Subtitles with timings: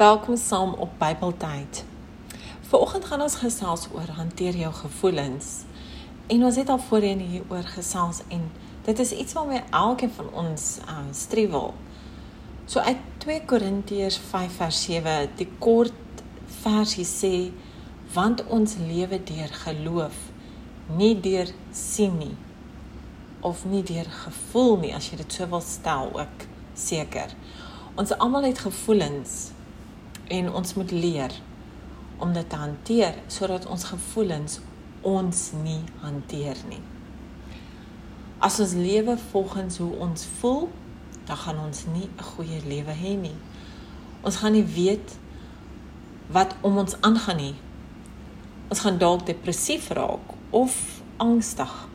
[0.00, 1.84] Welkom saam op Bybeltyd.
[2.60, 5.48] Vanoggend gaan ons gesels oor hanteer jou gevoelens.
[6.26, 8.46] En ons het al voorheen hier oor gesels en
[8.86, 11.74] dit is iets waarmee elkeen van ons uh, streewel.
[12.64, 16.24] So uit 2 Korintiërs 5 vers 7, die kort
[16.62, 17.34] versie sê
[18.16, 20.16] want ons lewe deur geloof,
[20.96, 22.36] nie deur sien nie
[23.40, 27.36] of nie deur gevoel nie as jy dit so wil stel ook seker.
[28.00, 29.50] Ons almal het gevoelens
[30.30, 31.34] en ons moet leer
[32.22, 34.60] om dit te hanteer sodat ons gevoelens
[35.06, 36.82] ons nie hanteer nie.
[38.40, 40.68] As ons lewe volgens hoe ons voel,
[41.28, 43.36] dan gaan ons nie 'n goeie lewe hê nie.
[44.22, 45.18] Ons gaan nie weet
[46.30, 47.54] wat om ons aangaan nie.
[48.68, 51.88] Ons gaan dalk depressief raak of angstig.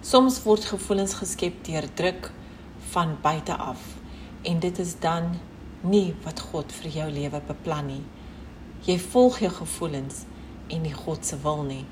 [0.00, 2.32] Soms word gevoelens geskep deur druk
[2.90, 3.80] van buite af
[4.42, 5.36] en dit is dan
[5.82, 8.02] nie wat God vir jou lewe beplan nie.
[8.86, 10.24] Jy volg jou gevoelens
[10.70, 11.84] en nie God se wil nie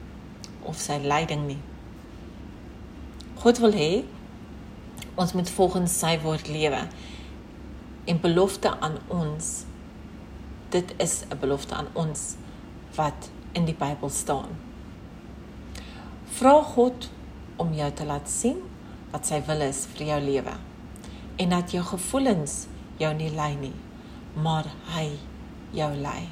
[0.68, 1.60] of sy leiding nie.
[3.38, 4.04] God wil hê
[5.18, 6.84] ons moet volgens sy woord lewe
[8.08, 9.50] en belofte aan ons
[10.70, 12.36] dit is 'n belofte aan ons
[12.94, 14.48] wat in die Bybel staan.
[16.24, 17.10] Vra God
[17.56, 18.58] om jou te laat sien
[19.10, 20.54] wat sy wil is vir jou lewe
[21.36, 22.66] en dat jou gevoelens
[22.98, 23.74] jou nie lei nie,
[24.42, 25.18] maar hy
[25.74, 26.28] jou lei.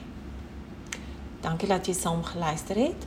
[1.41, 3.07] Dankie dat jy saam geluister het.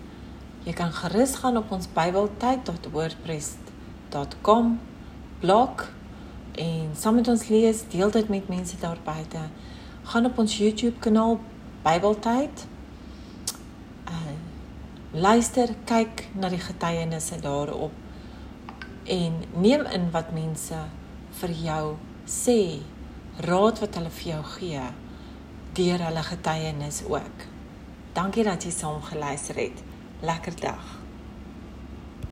[0.64, 4.80] Jy kan gerus gaan op ons bybeltyd.wordpress.com
[5.39, 5.92] blog
[6.59, 9.39] en saam met ons lees, deel dit met mense daar buite.
[10.03, 11.39] Gaan op ons YouTube kanaal
[11.83, 12.67] Bybeltyd.
[14.09, 14.36] Uh
[15.11, 17.92] luister, kyk na die getuienisse daarop
[19.09, 20.77] en neem in wat mense
[21.39, 21.95] vir jou
[22.30, 22.77] sê
[23.40, 24.88] raad wat hulle vir jou gee
[25.78, 27.45] deur hulle getuienis ook.
[28.14, 29.84] Dankie dat jy saam geluister het.
[30.20, 30.98] Lekker dag.